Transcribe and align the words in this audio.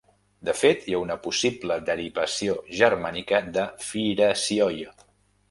De 0.47 0.53
fet, 0.61 0.85
hi 0.91 0.95
ha 0.95 1.01
una 1.03 1.17
possible 1.25 1.77
derivació 1.89 2.57
germànica 2.81 3.43
de 3.59 3.67
Phirasioi. 3.91 4.83